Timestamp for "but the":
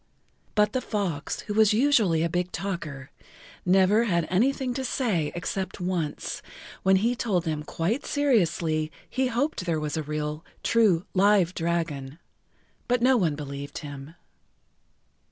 0.55-0.81